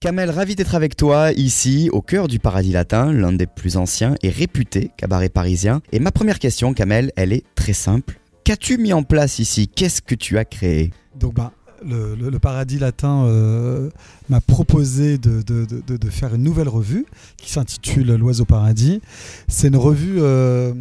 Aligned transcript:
Kamel, 0.00 0.30
ravi 0.30 0.54
d'être 0.56 0.74
avec 0.74 0.94
toi 0.94 1.32
ici, 1.32 1.88
au 1.90 2.02
cœur 2.02 2.28
du 2.28 2.38
Paradis 2.38 2.70
Latin, 2.70 3.14
l'un 3.14 3.32
des 3.32 3.46
plus 3.46 3.78
anciens 3.78 4.14
et 4.22 4.28
réputés 4.28 4.90
cabarets 4.98 5.30
parisiens. 5.30 5.80
Et 5.90 6.00
ma 6.00 6.12
première 6.12 6.38
question, 6.38 6.74
Kamel, 6.74 7.12
elle 7.16 7.32
est 7.32 7.44
très 7.54 7.72
simple. 7.72 8.20
Qu'as-tu 8.44 8.76
mis 8.76 8.92
en 8.92 9.04
place 9.04 9.38
ici? 9.38 9.68
Qu'est-ce 9.68 10.02
que 10.02 10.14
tu 10.14 10.36
as 10.36 10.44
créé? 10.44 10.90
Donc, 11.18 11.32
bah, 11.32 11.52
le, 11.82 12.38
Paradis 12.38 12.78
Latin 12.78 13.24
euh, 13.24 13.88
m'a 14.28 14.42
proposé 14.42 15.16
de 15.16 16.10
faire 16.10 16.34
une 16.34 16.42
nouvelle 16.42 16.68
revue 16.68 17.06
qui 17.38 17.50
s'intitule 17.50 18.16
L'Oiseau 18.16 18.44
Paradis. 18.44 19.00
C'est 19.48 19.68
une 19.68 19.76
revue. 19.76 20.16
euh, 20.18 20.74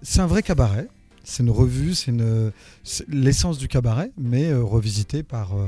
c'est 0.00 0.20
un 0.20 0.26
vrai 0.26 0.42
cabaret. 0.42 0.88
C'est 1.28 1.42
une 1.42 1.50
revue, 1.50 1.94
c'est 1.96 2.12
l'essence 3.08 3.58
du 3.58 3.66
cabaret, 3.66 4.12
mais 4.16 4.48
euh, 4.48 4.62
revisitée 4.62 5.24
par, 5.24 5.56
euh, 5.56 5.66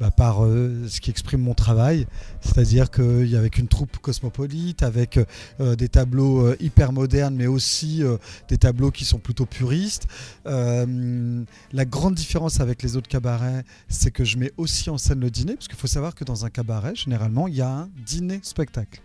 bah, 0.00 0.10
par 0.10 0.44
euh, 0.44 0.88
ce 0.88 1.00
qui 1.00 1.08
exprime 1.10 1.40
mon 1.40 1.54
travail. 1.54 2.08
C'est-à-dire 2.40 2.90
qu'il 2.90 3.28
y 3.28 3.36
avec 3.36 3.58
une 3.58 3.68
troupe 3.68 3.98
cosmopolite, 3.98 4.82
avec 4.82 5.20
euh, 5.60 5.76
des 5.76 5.88
tableaux 5.88 6.52
hyper 6.58 6.90
modernes, 6.92 7.36
mais 7.36 7.46
aussi 7.46 8.02
des 8.48 8.58
tableaux 8.58 8.90
qui 8.90 9.04
sont 9.04 9.20
plutôt 9.20 9.46
puristes. 9.46 10.08
La 10.44 11.84
grande 11.84 12.16
différence 12.16 12.58
avec 12.58 12.82
les 12.82 12.96
autres 12.96 13.08
cabarets, 13.08 13.62
c'est 13.88 14.10
que 14.10 14.24
je 14.24 14.36
mets 14.36 14.50
aussi 14.56 14.90
en 14.90 14.98
scène 14.98 15.20
le 15.20 15.30
dîner, 15.30 15.54
parce 15.54 15.68
qu'il 15.68 15.78
faut 15.78 15.86
savoir 15.86 16.16
que 16.16 16.24
dans 16.24 16.44
un 16.44 16.50
cabaret, 16.50 16.96
généralement, 16.96 17.46
il 17.46 17.54
y 17.54 17.62
a 17.62 17.70
un 17.70 17.88
dîner-spectacle. 18.04 19.00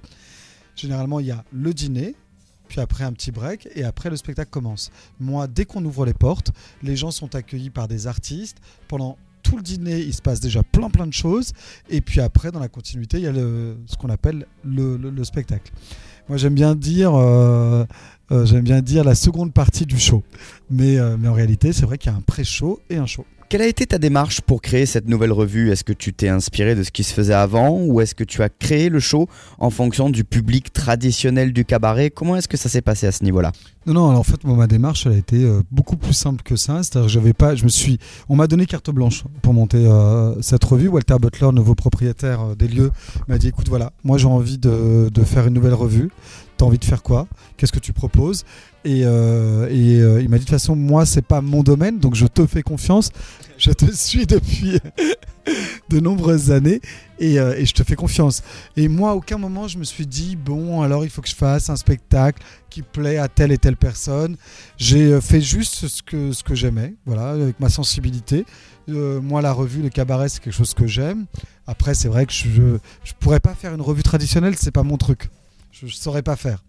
Généralement, 0.75 1.19
il 1.19 1.27
y 1.27 1.31
a 1.31 1.45
le 1.52 1.71
dîner, 1.71 2.16
puis 2.67 2.80
après 2.81 3.03
un 3.03 3.13
petit 3.13 3.31
break, 3.31 3.67
et 3.76 3.84
après 3.84 4.09
le 4.09 4.16
spectacle 4.17 4.49
commence. 4.49 4.91
Moi, 5.20 5.48
dès 5.48 5.66
qu'on 5.66 5.84
ouvre 5.85 6.05
les 6.05 6.13
portes, 6.13 6.52
les 6.81 6.95
gens 6.95 7.12
sont 7.12 7.36
accueillis 7.36 7.70
par 7.70 7.88
des 7.88 8.08
artistes. 8.08 8.58
Pendant 8.88 9.17
tout 9.44 9.58
le 9.58 9.62
dîner, 9.63 9.99
il 9.99 10.13
se 10.13 10.22
passe 10.22 10.39
déjà 10.39 10.63
plein 10.63 10.89
plein 10.89 11.05
de 11.05 11.13
choses, 11.13 11.52
et 11.89 11.99
puis 12.02 12.22
après, 12.22 12.52
dans 12.52 12.59
la 12.59 12.70
continuité, 12.70 13.17
il 13.17 13.23
y 13.23 13.27
a 13.27 13.34
ce 13.34 13.98
qu'on 13.99 14.09
appelle 14.09 14.45
le, 14.63 14.95
le- 14.98 15.09
le 15.09 15.23
spectacle. 15.23 15.72
Moi, 16.30 16.38
j'aime 16.38 16.53
bien 16.55 16.73
dire, 16.75 17.14
euh, 17.16 17.86
euh, 18.34 18.45
j'aime 18.45 18.64
bien 18.64 18.81
dire 18.81 19.03
la 19.03 19.16
seconde 19.16 19.53
partie 19.53 19.86
du 19.86 20.00
show, 20.00 20.23
mais, 20.70 20.98
euh, 20.98 21.16
mais 21.20 21.28
en 21.28 21.34
réalité, 21.34 21.72
c'est 21.72 21.86
vrai 21.86 21.98
qu'il 21.98 22.12
y 22.12 22.16
a 22.16 22.17
un 22.17 22.22
pré-show 22.22 22.80
et 22.89 22.98
un 22.98 23.06
show. 23.06 23.26
Quelle 23.50 23.62
a 23.62 23.67
été 23.67 23.86
ta 23.86 24.00
démarche 24.00 24.42
pour 24.42 24.64
créer 24.64 24.88
cette 24.88 25.08
nouvelle 25.08 25.31
revue? 25.31 25.70
Est-ce 25.70 25.84
que 25.84 25.94
tu 25.94 26.12
t'es 26.12 26.28
inspiré 26.28 26.73
de 26.73 26.81
ce 26.81 26.89
qui 26.89 27.04
se 27.04 27.14
faisait 27.14 27.36
avant 27.36 27.80
ou 27.80 28.02
est-ce 28.02 28.16
que 28.16 28.23
tu 28.23 28.42
as 28.42 28.50
créé 28.50 28.89
le 28.89 29.00
show 29.00 29.28
en 29.59 29.70
fonction 29.70 30.09
du 30.09 30.23
public 30.23 30.73
traditionnel 30.73 31.54
du 31.54 31.64
cabaret? 31.64 32.09
Comment 32.09 32.36
est-ce 32.36 32.48
que 32.48 32.58
ça 32.58 32.67
s'est 32.67 32.81
passé 32.81 33.06
à 33.06 33.11
ce 33.11 33.23
niveau-là? 33.23 33.52
Non, 33.86 33.94
non, 33.94 34.09
alors 34.09 34.22
en 34.22 34.23
fait, 34.23 34.44
moi, 34.44 34.56
ma 34.58 34.66
démarche, 34.66 35.06
elle 35.06 35.11
a 35.11 35.17
été 35.17 35.44
euh, 35.44 35.61
beaucoup 35.70 35.98
plus 35.98 36.14
simple 36.14 36.42
que 36.42 36.56
ça. 36.56 36.81
C'est-à-dire 36.81 37.06
que 37.06 37.14
j'avais 37.14 37.34
pas, 37.34 37.54
je 37.54 37.66
me 37.66 37.70
suis, 37.70 38.00
on 38.28 38.36
m'a 38.36 38.48
donné 38.48 38.66
carte 38.66 38.89
blanche 38.89 39.23
pour 39.44 39.54
monter 39.54 39.86
euh, 39.86 40.42
cette 40.42 40.64
revue. 40.64 40.88
Walter 40.88 41.17
Butler, 41.22 41.50
nouveau 41.54 41.76
propriétaire 41.76 42.56
des 42.56 42.67
lieux, 42.67 42.92
m'a 43.28 43.38
dit, 43.38 43.50
écoute, 43.50 43.70
voilà, 43.70 43.92
moi 44.04 44.17
j'ai 44.17 44.26
envie 44.26 44.58
de, 44.58 45.09
de 45.14 45.23
faire 45.23 45.45
une 45.45 45.54
nouvelle 45.54 45.76
revue. 45.76 46.09
T'as 46.57 46.65
envie 46.65 46.77
de 46.77 46.85
faire 46.85 47.03
quoi? 47.03 47.27
Qu'est-ce 47.57 47.71
que 47.71 47.79
tu 47.79 47.93
proposes? 47.93 48.43
Et, 48.85 49.05
euh, 49.05 49.67
euh, 49.69 50.21
il 50.21 50.29
m'a 50.29 50.37
dit, 50.37 50.45
de 50.45 50.49
toute 50.49 50.49
façon, 50.49 50.75
moi, 50.75 51.05
c'est 51.05 51.21
pas 51.21 51.41
mon 51.41 51.63
domaine, 51.63 51.99
donc 51.99 52.15
je 52.15 52.25
te 52.25 52.45
fais 52.45 52.63
confiance. 52.63 53.11
Je 53.57 53.71
te 53.71 53.89
suis 53.93 54.25
depuis 54.25 54.79
de 55.89 55.99
nombreuses 55.99 56.51
années 56.51 56.81
et, 57.19 57.39
euh, 57.39 57.55
et 57.57 57.65
je 57.65 57.73
te 57.73 57.83
fais 57.83 57.95
confiance. 57.95 58.43
Et 58.75 58.89
moi, 58.89 59.11
à 59.11 59.13
aucun 59.13 59.37
moment, 59.37 59.67
je 59.67 59.77
me 59.77 59.83
suis 59.83 60.05
dit, 60.05 60.35
bon, 60.35 60.81
alors 60.81 61.05
il 61.05 61.09
faut 61.09 61.21
que 61.21 61.29
je 61.29 61.35
fasse 61.35 61.69
un 61.69 61.75
spectacle 61.75 62.43
qui 62.69 62.81
plaît 62.81 63.17
à 63.17 63.29
telle 63.29 63.51
et 63.51 63.57
telle 63.57 63.77
personne. 63.77 64.35
J'ai 64.77 65.19
fait 65.21 65.41
juste 65.41 65.87
ce 65.87 66.01
que, 66.01 66.31
ce 66.33 66.43
que 66.43 66.55
j'aimais, 66.55 66.95
voilà, 67.05 67.29
avec 67.29 67.59
ma 67.59 67.69
sensibilité. 67.69 68.45
Moi, 68.87 69.41
la 69.41 69.53
revue, 69.53 69.81
le 69.81 69.89
cabaret, 69.89 70.27
c'est 70.27 70.41
quelque 70.41 70.53
chose 70.53 70.73
que 70.73 70.87
j'aime. 70.87 71.25
Après, 71.67 71.93
c'est 71.93 72.09
vrai 72.09 72.25
que 72.25 72.33
je 72.33 72.77
je 73.05 73.13
pourrais 73.17 73.39
pas 73.39 73.55
faire 73.55 73.73
une 73.73 73.81
revue 73.81 74.03
traditionnelle, 74.03 74.55
c'est 74.57 74.71
pas 74.71 74.83
mon 74.83 74.97
truc. 74.97 75.29
Je, 75.73 75.88
je 75.88 75.95
saurais 75.95 76.21
pas 76.21 76.35
faire. 76.35 76.63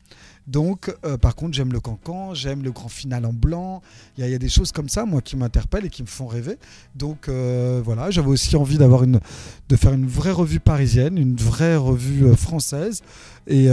Donc, 0.46 0.94
euh, 1.04 1.16
par 1.16 1.34
contre, 1.36 1.54
j'aime 1.54 1.72
le 1.72 1.80
cancan, 1.80 2.34
j'aime 2.34 2.62
le 2.62 2.72
grand 2.72 2.88
final 2.88 3.24
en 3.24 3.32
blanc. 3.32 3.80
Il 4.18 4.26
y, 4.26 4.34
a- 4.34 4.38
des 4.38 4.48
choses 4.48 4.72
comme 4.72 4.88
ça, 4.88 5.04
moi, 5.06 5.20
qui 5.22 5.36
m'interpellent 5.36 5.86
et 5.86 5.90
qui 5.90 6.02
me 6.02 6.08
font 6.08 6.26
rêver. 6.26 6.56
Donc, 6.94 7.28
euh, 7.28 7.80
voilà, 7.84 8.10
j'avais 8.10 8.28
aussi 8.28 8.56
envie 8.56 8.76
d'avoir 8.78 9.04
une, 9.04 9.20
de 9.68 9.76
faire 9.76 9.92
une 9.92 10.06
vraie 10.06 10.32
revue 10.32 10.60
parisienne, 10.60 11.16
une 11.18 11.36
vraie 11.36 11.76
revue 11.76 12.26
euh, 12.26 12.34
française. 12.36 13.02
Et 13.46 13.68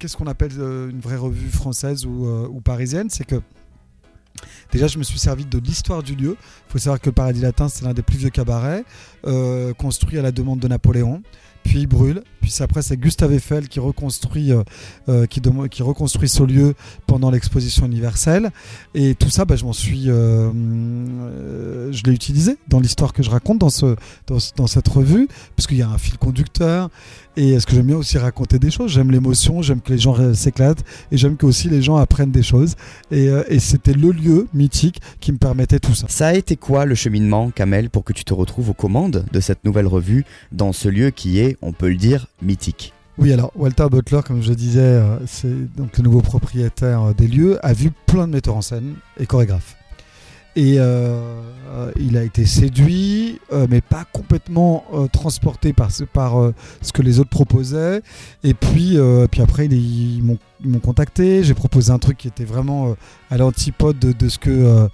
qu'est-ce 0.00 0.16
qu'on 0.16 0.26
appelle 0.26 0.52
une 0.52 1.00
vraie 1.00 1.16
revue 1.16 1.48
française 1.48 2.04
ou, 2.04 2.60
parisienne? 2.64 3.08
C'est 3.08 3.24
que 3.24 3.40
déjà, 4.72 4.88
je 4.88 4.98
me 4.98 5.04
suis 5.04 5.18
servi 5.20 5.44
de 5.44 5.58
l'histoire 5.58 6.02
du 6.02 6.16
lieu. 6.16 6.36
Il 6.68 6.72
faut 6.72 6.78
savoir 6.78 7.00
que 7.00 7.06
le 7.06 7.12
Paradis 7.14 7.40
Latin, 7.40 7.68
c'est 7.68 7.84
l'un 7.84 7.94
des 7.94 8.02
plus 8.02 8.18
vieux 8.18 8.30
cabarets, 8.30 8.84
construit 9.76 10.18
à 10.18 10.22
la 10.22 10.32
demande 10.32 10.58
de 10.60 10.66
Napoléon. 10.68 11.22
Puis 11.68 11.80
il 11.80 11.86
brûle. 11.86 12.22
Puis 12.40 12.54
après, 12.60 12.80
c'est 12.80 12.96
Gustave 12.96 13.34
Eiffel 13.34 13.68
qui 13.68 13.78
reconstruit, 13.78 14.52
euh, 14.52 14.62
euh, 15.10 15.26
qui, 15.26 15.42
reconstruit 15.82 16.30
ce 16.30 16.42
lieu 16.42 16.72
pendant 17.06 17.30
l'exposition 17.30 17.84
universelle. 17.84 18.50
Et 18.94 19.14
tout 19.14 19.28
ça, 19.28 19.44
bah, 19.44 19.54
je 19.56 19.64
m'en 19.66 19.74
suis, 19.74 20.08
euh, 20.08 20.50
je 21.92 22.02
l'ai 22.04 22.12
utilisé 22.12 22.56
dans 22.68 22.80
l'histoire 22.80 23.12
que 23.12 23.22
je 23.22 23.28
raconte 23.28 23.58
dans, 23.58 23.68
ce, 23.68 23.96
dans, 24.26 24.38
ce- 24.38 24.52
dans 24.56 24.66
cette 24.66 24.88
revue, 24.88 25.28
puisqu'il 25.56 25.76
y 25.76 25.82
a 25.82 25.90
un 25.90 25.98
fil 25.98 26.16
conducteur. 26.16 26.88
Et 27.36 27.50
est-ce 27.52 27.66
que 27.66 27.74
j'aime 27.74 27.86
bien 27.86 27.96
aussi 27.96 28.16
raconter 28.18 28.58
des 28.58 28.70
choses 28.70 28.90
J'aime 28.92 29.10
l'émotion, 29.10 29.60
j'aime 29.62 29.80
que 29.80 29.92
les 29.92 29.98
gens 29.98 30.16
s'éclatent, 30.34 30.84
et 31.12 31.16
j'aime 31.18 31.36
que 31.36 31.46
aussi 31.46 31.68
les 31.68 31.82
gens 31.82 31.96
apprennent 31.96 32.32
des 32.32 32.42
choses. 32.42 32.74
Et 33.12 33.28
c'était 33.60 33.92
le 33.92 34.10
lieu 34.10 34.48
mythique 34.54 35.00
qui 35.20 35.30
me 35.32 35.38
permettait 35.38 35.78
tout 35.78 35.94
ça. 35.94 36.06
Ça 36.08 36.28
a 36.28 36.34
été 36.34 36.56
quoi 36.56 36.84
le 36.86 36.94
cheminement, 36.96 37.50
Kamel, 37.50 37.90
pour 37.90 38.02
que 38.04 38.12
tu 38.12 38.24
te 38.24 38.34
retrouves 38.34 38.70
aux 38.70 38.74
commandes 38.74 39.24
de 39.32 39.40
cette 39.40 39.64
nouvelle 39.64 39.86
revue 39.86 40.24
dans 40.50 40.72
ce 40.72 40.88
lieu 40.88 41.10
qui 41.10 41.38
est, 41.38 41.56
on 41.62 41.72
peut 41.72 41.88
le 41.88 41.96
dire, 41.96 42.26
mythique 42.42 42.92
Oui, 43.18 43.32
alors 43.32 43.52
Walter 43.54 43.86
Butler, 43.90 44.20
comme 44.24 44.42
je 44.42 44.52
disais, 44.52 44.80
euh, 44.80 45.18
c'est 45.26 45.74
donc 45.76 45.96
le 45.98 46.04
nouveau 46.04 46.20
propriétaire 46.20 47.02
euh, 47.02 47.12
des 47.12 47.26
lieux, 47.26 47.58
a 47.64 47.72
vu 47.72 47.90
plein 48.06 48.26
de 48.26 48.32
metteurs 48.32 48.56
en 48.56 48.62
scène 48.62 48.94
et 49.18 49.26
chorégraphes. 49.26 49.76
Et 50.56 50.76
euh, 50.78 51.40
il 52.00 52.16
a 52.16 52.24
été 52.24 52.44
séduit, 52.44 53.38
mais 53.70 53.80
pas 53.80 54.04
complètement 54.12 54.84
transporté 55.12 55.72
par, 55.72 55.92
ce, 55.92 56.02
que 56.92 57.02
les 57.02 57.20
autres 57.20 57.30
proposaient. 57.30 58.02
Et 58.42 58.54
puis, 58.54 58.98
puis 59.30 59.40
après, 59.40 59.66
ils, 59.66 60.20
m'ont 60.64 60.80
contacté. 60.80 61.44
J'ai 61.44 61.54
proposé 61.54 61.92
un 61.92 62.00
truc 62.00 62.16
qui 62.16 62.26
était 62.26 62.46
vraiment 62.46 62.96
à 63.30 63.36
l'antipode 63.36 64.00
de, 64.00 64.28
ce 64.28 64.38
que, 64.38 64.88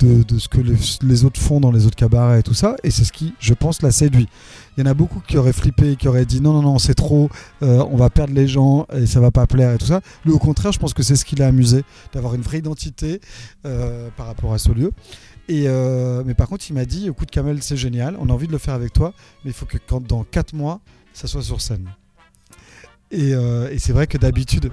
de, 0.00 0.38
ce 0.38 0.48
que 0.48 0.60
les, 0.60 1.24
autres 1.24 1.40
font 1.40 1.60
dans 1.60 1.70
les 1.70 1.86
autres 1.86 1.96
cabarets 1.96 2.40
et 2.40 2.42
tout 2.42 2.54
ça. 2.54 2.76
Et 2.82 2.90
c'est 2.90 3.04
ce 3.04 3.12
qui, 3.12 3.34
je 3.38 3.54
pense, 3.54 3.82
l'a 3.82 3.90
séduit. 3.90 4.28
Il 4.76 4.80
y 4.80 4.82
en 4.86 4.90
a 4.90 4.94
beaucoup 4.94 5.20
qui 5.26 5.38
auraient 5.38 5.52
flippé, 5.52 5.96
qui 5.96 6.08
auraient 6.08 6.26
dit 6.26 6.40
non, 6.40 6.52
non, 6.52 6.62
non, 6.62 6.78
c'est 6.78 6.94
trop, 6.94 7.30
euh, 7.62 7.84
on 7.90 7.96
va 7.96 8.10
perdre 8.10 8.34
les 8.34 8.46
gens 8.46 8.86
et 8.92 9.06
ça 9.06 9.20
va 9.20 9.30
pas 9.30 9.46
plaire 9.46 9.72
et 9.72 9.78
tout 9.78 9.86
ça. 9.86 10.00
Lui, 10.24 10.32
au 10.32 10.38
contraire, 10.38 10.72
je 10.72 10.78
pense 10.78 10.94
que 10.94 11.02
c'est 11.02 11.16
ce 11.16 11.24
qui 11.24 11.36
l'a 11.36 11.46
amusé, 11.46 11.82
d'avoir 12.12 12.34
une 12.34 12.42
vraie 12.42 12.58
identité 12.58 13.20
euh, 13.64 14.08
par 14.16 14.26
rapport 14.26 14.52
à 14.52 14.58
ce 14.58 14.70
lieu. 14.72 14.92
Euh, 15.48 16.22
mais 16.26 16.34
par 16.34 16.48
contre, 16.48 16.68
il 16.68 16.74
m'a 16.74 16.84
dit 16.84 17.08
écoute, 17.08 17.30
Kamel, 17.30 17.62
c'est 17.62 17.76
génial, 17.76 18.16
on 18.18 18.28
a 18.28 18.32
envie 18.32 18.48
de 18.48 18.52
le 18.52 18.58
faire 18.58 18.74
avec 18.74 18.92
toi, 18.92 19.14
mais 19.44 19.50
il 19.50 19.54
faut 19.54 19.66
que 19.66 19.78
quand, 19.78 20.06
dans 20.06 20.24
4 20.24 20.54
mois, 20.54 20.80
ça 21.12 21.26
soit 21.26 21.42
sur 21.42 21.60
scène. 21.60 21.88
Et 23.12 23.32
c'est 23.78 23.92
vrai 23.92 24.08
que 24.08 24.18
d'habitude. 24.18 24.70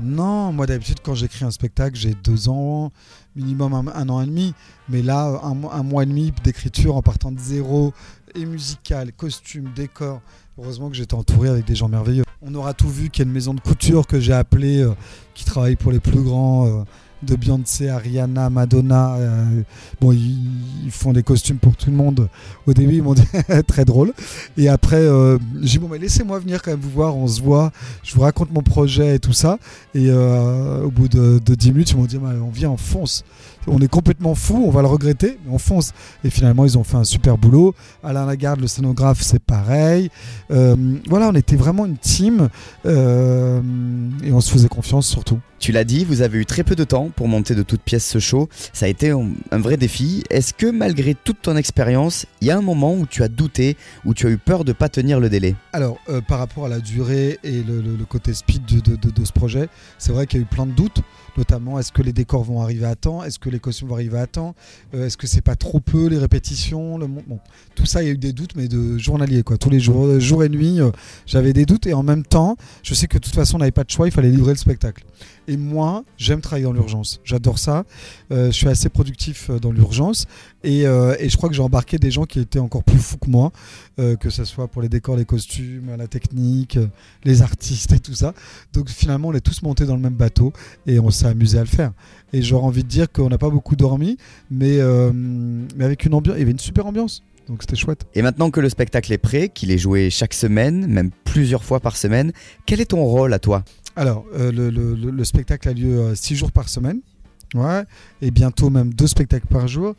Non, 0.00 0.52
moi 0.52 0.66
d'habitude 0.66 0.98
quand 1.02 1.14
j'écris 1.14 1.44
un 1.44 1.50
spectacle, 1.50 1.96
j'ai 1.96 2.14
deux 2.14 2.48
ans, 2.48 2.92
minimum 3.34 3.72
un, 3.94 4.08
an 4.08 4.20
et 4.20 4.26
demi. 4.26 4.54
Mais 4.88 5.02
là, 5.02 5.40
un, 5.42 5.54
mois- 5.54 5.74
un 5.74 5.82
mois 5.82 6.02
et 6.02 6.06
demi 6.06 6.32
d'écriture 6.44 6.96
en 6.96 7.02
partant 7.02 7.32
de 7.32 7.38
zéro, 7.40 7.92
et 8.34 8.44
musical, 8.44 9.12
costume, 9.12 9.70
décor. 9.74 10.20
Heureusement 10.58 10.90
que 10.90 10.96
j'étais 10.96 11.14
entouré 11.14 11.48
avec 11.48 11.64
des 11.64 11.74
gens 11.74 11.88
merveilleux. 11.88 12.24
On 12.42 12.54
aura 12.54 12.74
tout 12.74 12.88
vu 12.88 13.08
qu'il 13.08 13.24
y 13.24 13.26
a 13.26 13.28
une 13.28 13.32
maison 13.34 13.54
de 13.54 13.60
couture 13.60 14.06
que 14.06 14.20
j'ai 14.20 14.32
appelée, 14.34 14.82
euh, 14.82 14.94
qui 15.34 15.44
travaille 15.44 15.76
pour 15.76 15.90
les 15.92 16.00
plus 16.00 16.22
grands, 16.22 16.66
euh, 16.66 16.82
de 17.22 17.36
Beyoncé, 17.36 17.88
Ariana, 17.88 18.50
Madonna. 18.50 19.16
euh, 19.16 19.62
bon, 20.00 20.12
ils, 20.12 20.90
font 20.90 21.12
des 21.12 21.22
costumes 21.22 21.58
pour 21.58 21.76
tout 21.76 21.90
le 21.90 21.96
monde. 21.96 22.28
Au 22.66 22.72
début, 22.72 22.96
ils 22.96 23.02
m'ont 23.02 23.14
dit 23.14 23.26
très 23.66 23.84
drôle. 23.84 24.12
Et 24.56 24.68
après, 24.68 24.96
euh, 24.96 25.38
j'ai 25.62 25.72
dit 25.72 25.78
bon, 25.78 25.88
mais 25.88 25.98
laissez-moi 25.98 26.38
venir 26.38 26.62
quand 26.62 26.70
même 26.70 26.80
vous 26.80 26.90
voir, 26.90 27.16
on 27.16 27.26
se 27.26 27.40
voit, 27.42 27.72
je 28.02 28.14
vous 28.14 28.20
raconte 28.22 28.52
mon 28.52 28.62
projet 28.62 29.16
et 29.16 29.18
tout 29.18 29.32
ça. 29.32 29.58
Et 29.94 30.10
euh, 30.10 30.84
au 30.84 30.90
bout 30.90 31.08
de, 31.08 31.40
de 31.44 31.54
10 31.54 31.72
minutes, 31.72 31.90
ils 31.90 31.96
m'ont 31.96 32.04
dit 32.04 32.18
on 32.18 32.50
vient, 32.50 32.70
on 32.70 32.76
fonce. 32.76 33.24
On 33.66 33.80
est 33.80 33.88
complètement 33.88 34.34
fou, 34.34 34.62
on 34.66 34.70
va 34.70 34.80
le 34.82 34.88
regretter, 34.88 35.38
mais 35.44 35.52
on 35.52 35.58
fonce. 35.58 35.92
Et 36.24 36.30
finalement, 36.30 36.64
ils 36.64 36.78
ont 36.78 36.84
fait 36.84 36.96
un 36.96 37.04
super 37.04 37.36
boulot. 37.38 37.74
Alain 38.04 38.26
Lagarde, 38.26 38.60
le 38.60 38.66
scénographe, 38.66 39.22
c'est 39.22 39.42
pareil. 39.42 40.10
Euh, 40.50 40.76
voilà, 41.08 41.28
on 41.30 41.34
était 41.34 41.56
vraiment 41.56 41.84
une 41.86 41.96
team 41.98 42.48
euh, 42.86 43.60
et 44.22 44.32
on 44.32 44.40
se 44.40 44.50
faisait 44.50 44.68
confiance 44.68 45.06
surtout. 45.06 45.38
Tu 45.58 45.72
l'as 45.72 45.84
dit, 45.84 46.04
vous 46.04 46.20
avez 46.20 46.38
eu 46.38 46.46
très 46.46 46.64
peu 46.64 46.74
de 46.76 46.84
temps 46.84 47.10
pour 47.14 47.28
monter 47.28 47.54
de 47.54 47.62
toutes 47.62 47.80
pièces 47.80 48.06
ce 48.06 48.18
show. 48.18 48.48
Ça 48.72 48.86
a 48.86 48.88
été 48.88 49.10
un, 49.10 49.58
vrai 49.58 49.76
défi. 49.76 50.22
Est-ce 50.30 50.52
que 50.52 50.70
malgré 50.70 51.14
toute 51.14 51.40
ton 51.42 51.56
expérience, 51.56 52.26
il 52.42 52.48
y 52.48 52.50
a 52.50 52.58
un 52.58 52.62
moment 52.62 52.94
où 52.94 53.06
tu 53.06 53.22
as 53.22 53.28
douté, 53.28 53.76
où 54.04 54.12
tu 54.14 54.26
as 54.26 54.30
eu 54.30 54.38
peur 54.38 54.64
de 54.64 54.72
pas 54.72 54.88
tenir 54.88 55.18
le 55.18 55.28
délai? 55.30 55.54
Alors, 55.72 55.96
euh, 56.10 56.20
par 56.20 56.38
rapport 56.38 56.66
à 56.66 56.68
la 56.68 56.78
durée 56.80 57.38
et 57.42 57.62
le, 57.62 57.80
le- 57.80 57.96
le 57.96 58.04
côté 58.04 58.34
speed 58.34 58.64
de, 58.66 58.80
de- 58.80 58.96
de- 58.96 59.10
de 59.10 59.24
ce 59.24 59.32
projet, 59.32 59.68
c'est 59.98 60.12
vrai 60.12 60.26
qu'il 60.26 60.40
y 60.40 60.42
a 60.42 60.44
eu 60.44 60.48
plein 60.48 60.66
de 60.66 60.72
doutes, 60.72 61.00
notamment 61.36 61.78
est-ce 61.78 61.92
que 61.92 62.02
les 62.02 62.12
décors 62.12 62.44
vont 62.44 62.62
arriver 62.62 62.86
à 62.86 62.94
temps, 62.94 63.22
est-ce 63.22 63.38
que 63.38 63.50
les 63.50 63.58
costumes 63.58 63.88
vont 63.88 63.94
arriver 63.94 64.18
à 64.18 64.26
temps? 64.26 64.54
Euh, 64.94 65.06
Est-ce 65.06 65.16
que 65.16 65.26
c'est 65.26 65.40
pas 65.40 65.56
trop 65.56 65.80
peu 65.80 66.06
les 66.06 66.18
répétitions 66.18 66.98
Tout 67.74 67.86
ça, 67.86 68.02
il 68.02 68.06
y 68.06 68.08
a 68.10 68.12
eu 68.12 68.18
des 68.18 68.32
doutes, 68.32 68.56
mais 68.56 68.68
de 68.68 68.98
journalier, 68.98 69.42
quoi. 69.42 69.58
Tous 69.58 69.70
les 69.70 69.80
jours, 69.80 70.18
jour 70.20 70.44
et 70.44 70.48
nuit, 70.48 70.78
j'avais 71.26 71.52
des 71.52 71.66
doutes. 71.66 71.86
Et 71.86 71.94
en 71.94 72.02
même 72.02 72.24
temps, 72.24 72.56
je 72.82 72.94
sais 72.94 73.06
que 73.06 73.18
de 73.18 73.22
toute 73.22 73.34
façon, 73.34 73.56
on 73.56 73.58
n'avait 73.58 73.70
pas 73.70 73.84
de 73.84 73.90
choix, 73.90 74.06
il 74.08 74.12
fallait 74.12 74.30
livrer 74.30 74.52
le 74.52 74.58
spectacle. 74.58 75.04
Et 75.48 75.56
moi, 75.56 76.04
j'aime 76.16 76.40
travailler 76.40 76.64
dans 76.64 76.72
l'urgence. 76.72 77.20
J'adore 77.24 77.58
ça. 77.58 77.84
je 78.30 78.50
suis 78.50 78.68
assez 78.68 78.88
productif 78.88 79.50
dans 79.50 79.72
l'urgence. 79.72 80.26
Et, 80.64 80.80
et, 80.80 81.28
je 81.28 81.36
crois 81.36 81.48
que 81.48 81.54
j'ai 81.54 81.62
embarqué 81.62 81.98
des 81.98 82.10
gens 82.10 82.24
qui 82.24 82.40
étaient 82.40 82.58
encore 82.58 82.82
plus 82.82 82.98
fous 82.98 83.18
que 83.18 83.30
moi, 83.30 83.52
que 83.96 84.30
ce 84.30 84.44
soit 84.44 84.68
pour 84.68 84.82
les 84.82 84.88
décors, 84.88 85.16
les 85.16 85.24
costumes, 85.24 85.94
la 85.96 86.08
technique, 86.08 86.78
les 87.24 87.42
artistes 87.42 87.92
et 87.92 88.00
tout 88.00 88.14
ça. 88.14 88.34
Donc 88.72 88.88
finalement, 88.88 89.28
on 89.28 89.34
est 89.34 89.40
tous 89.40 89.62
montés 89.62 89.84
dans 89.84 89.94
le 89.94 90.02
même 90.02 90.14
bateau 90.14 90.52
et 90.86 90.98
on 90.98 91.10
s'est 91.10 91.26
amusé 91.26 91.58
à 91.58 91.62
le 91.62 91.68
faire. 91.68 91.92
Et 92.32 92.42
j'aurais 92.42 92.66
envie 92.66 92.82
de 92.82 92.88
dire 92.88 93.10
qu'on 93.10 93.28
n'a 93.28 93.38
pas 93.38 93.50
beaucoup 93.50 93.76
dormi, 93.76 94.16
mais, 94.50 94.78
euh, 94.80 95.12
mais 95.14 95.84
avec 95.84 96.04
une 96.04 96.14
ambiance, 96.14 96.36
il 96.36 96.40
y 96.40 96.42
avait 96.42 96.52
une 96.52 96.58
super 96.58 96.86
ambiance. 96.86 97.22
Donc 97.48 97.62
c'était 97.62 97.76
chouette. 97.76 98.06
Et 98.14 98.22
maintenant 98.22 98.50
que 98.50 98.60
le 98.60 98.68
spectacle 98.68 99.12
est 99.12 99.18
prêt, 99.18 99.48
qu'il 99.48 99.70
est 99.70 99.78
joué 99.78 100.10
chaque 100.10 100.34
semaine, 100.34 100.86
même 100.86 101.10
plusieurs 101.24 101.62
fois 101.62 101.78
par 101.80 101.96
semaine, 101.96 102.32
quel 102.66 102.80
est 102.80 102.86
ton 102.86 103.04
rôle 103.04 103.32
à 103.32 103.38
toi? 103.38 103.64
Alors, 103.96 104.24
euh, 104.34 104.52
le, 104.52 104.70
le, 104.70 105.24
spectacle 105.24 105.68
a 105.68 105.72
lieu 105.72 105.98
euh, 105.98 106.14
six 106.14 106.36
jours 106.36 106.52
par 106.52 106.68
semaine. 106.68 107.00
Ouais, 107.54 107.84
et 108.20 108.30
bientôt 108.30 108.70
même 108.70 108.92
deux 108.92 109.06
spectacles 109.06 109.46
par 109.46 109.68
jour. 109.68 109.94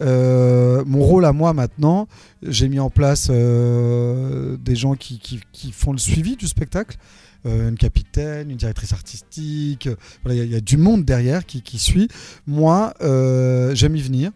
mon 0.00 1.00
rôle 1.00 1.24
à 1.24 1.32
moi 1.32 1.52
maintenant, 1.52 2.08
j'ai 2.42 2.68
mis 2.68 2.80
en 2.80 2.90
place 2.90 3.30
des 3.30 4.76
gens 4.76 4.94
qui, 4.94 5.18
qui, 5.18 5.40
qui, 5.52 5.72
font 5.72 5.92
le 5.92 5.98
suivi 5.98 6.36
du 6.36 6.46
spectacle. 6.48 6.98
Euh, 7.46 7.68
une 7.68 7.76
capitaine, 7.76 8.50
une 8.50 8.56
directrice 8.56 8.92
artistique. 8.92 9.88
Il 10.26 10.34
y, 10.34 10.56
a 10.56 10.60
du 10.60 10.76
monde 10.76 11.04
derrière 11.04 11.46
qui, 11.46 11.78
suit. 11.78 12.08
Moi, 12.48 12.92
euh, 13.00 13.74
j'aime 13.76 13.94
y 13.94 14.02
venir. 14.02 14.32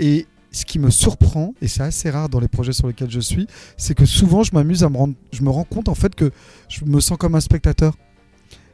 Et 0.00 0.26
ce 0.50 0.64
qui 0.64 0.80
me 0.80 0.90
surprend, 0.90 1.54
et 1.62 1.68
c'est 1.68 1.82
assez 1.82 2.10
rare 2.10 2.28
dans 2.28 2.40
les 2.40 2.48
projets 2.48 2.72
sur 2.72 2.88
lesquels 2.88 3.10
je 3.10 3.20
suis, 3.20 3.46
c'est 3.76 3.94
que 3.94 4.04
souvent 4.04 4.42
je 4.42 4.52
m'amuse 4.54 4.82
à 4.82 4.88
me 4.88 4.96
rendre, 4.96 5.14
je 5.32 5.42
me 5.42 5.50
rends 5.50 5.64
compte 5.64 5.88
en 5.88 5.94
fait 5.94 6.14
que 6.14 6.30
je 6.68 6.84
me 6.84 7.00
sens 7.00 7.16
comme 7.16 7.34
un 7.36 7.40
spectateur. 7.40 7.94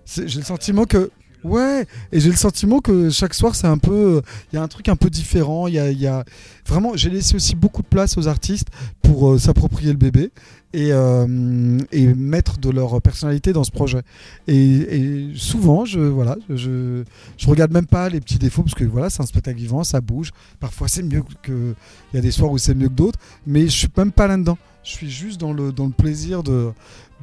J'ai 0.09 0.39
le 0.39 0.45
sentiment 0.45 0.85
que 0.85 1.11
Ouais, 1.45 1.87
et 2.11 2.19
j'ai 2.19 2.31
le 2.31 2.37
sentiment 2.37 2.81
que 2.81 3.11
chaque 3.11 3.33
soir, 3.33 3.55
c'est 3.55 3.69
un 3.69 3.79
peu. 3.79 4.23
Il 4.53 4.57
y 4.57 4.59
a 4.59 4.63
un 4.63 4.69
truc 4.69 4.89
un 4.89 4.97
peu 4.97 5.09
différent. 5.09 5.69
Il 5.69 5.75
y 5.75 6.07
a, 6.07 6.25
Vraiment, 6.67 6.97
j'ai 6.97 7.11
laissé 7.11 7.37
aussi 7.37 7.55
beaucoup 7.55 7.83
de 7.83 7.87
place 7.87 8.19
aux 8.19 8.27
artistes 8.29 8.69
pour 9.03 9.31
euh, 9.31 9.39
s'approprier 9.39 9.93
le 9.93 9.97
bébé 9.97 10.31
et, 10.75 10.93
euh, 10.93 11.79
et, 11.93 12.13
mettre 12.13 12.59
de 12.59 12.69
leur 12.71 13.01
personnalité 13.01 13.53
dans 13.53 13.65
ce 13.65 13.71
projet. 13.71 14.03
Et, 14.49 15.31
souvent, 15.35 15.85
je, 15.85 16.01
voilà, 16.01 16.37
je, 16.51 17.05
je 17.39 17.49
regarde 17.49 17.73
même 17.73 17.87
pas 17.87 18.09
les 18.09 18.21
petits 18.21 18.39
défauts 18.39 18.63
parce 18.63 18.75
que 18.75 18.85
voilà, 18.85 19.09
c'est 19.09 19.23
un 19.23 19.27
spectacle 19.27 19.59
vivant, 19.59 19.85
ça 19.85 20.01
bouge. 20.01 20.33
Parfois, 20.61 20.89
c'est 20.89 21.03
mieux 21.03 21.23
que. 21.43 21.75
Il 22.13 22.17
y 22.17 22.19
a 22.19 22.23
des 22.23 22.33
soirs 22.33 22.51
où 22.51 22.59
c'est 22.59 22.75
mieux 22.75 22.89
que 22.89 22.95
d'autres, 22.95 23.19
mais 23.47 23.63
je 23.67 23.79
suis 23.79 23.89
même 23.97 24.13
pas 24.13 24.27
là-dedans. 24.27 24.59
Je 24.89 24.95
suis 24.95 25.11
juste 25.11 25.39
dans 25.39 25.53
le, 25.53 25.71
dans 25.71 25.85
le 25.85 25.93
plaisir 25.93 26.43
de 26.43 26.73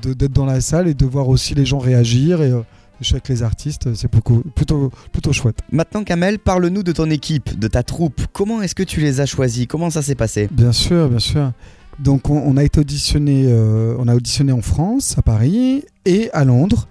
d'être 0.04 0.34
dans 0.34 0.46
la 0.46 0.62
salle 0.62 0.88
et 0.88 0.94
de 0.94 1.06
voir 1.06 1.30
aussi 1.30 1.56
les 1.56 1.66
gens 1.66 1.80
réagir 1.80 2.42
et. 2.42 2.52
Euh, 2.52 2.62
je 3.02 3.08
suis 3.08 3.16
avec 3.16 3.28
les 3.28 3.44
artistes, 3.44 3.94
c'est 3.94 4.08
plutôt, 4.08 4.42
plutôt, 4.56 4.90
plutôt 5.12 5.34
chouette. 5.34 5.58
Maintenant, 5.70 6.06
Kamel, 6.06 6.40
parle-nous 6.40 6.82
de 6.82 6.94
ton 6.94 7.10
équipe, 7.10 7.60
de 7.60 7.68
ta 7.68 7.84
troupe. 7.84 8.22
Comment 8.32 8.62
est-ce 8.62 8.74
que 8.74 8.84
tu 8.84 9.02
les 9.02 9.20
as 9.20 9.26
choisis? 9.26 9.68
Comment 9.68 9.90
ça 9.90 10.02
s'est 10.02 10.16
passé? 10.16 10.48
Bien 10.50 10.72
sûr, 10.72 11.10
bien 11.10 11.20
sûr. 11.20 11.52
Donc, 12.00 12.30
on, 12.30 12.56
a 12.56 12.64
été 12.64 12.80
auditionné, 12.80 13.48
euh, 13.48 13.98
on 14.00 14.08
a 14.08 14.16
auditionné 14.16 14.54
en 14.54 14.62
France, 14.62 15.18
à 15.18 15.22
Paris 15.22 15.84
et 16.06 16.30
à 16.32 16.46
Londres. 16.46 16.88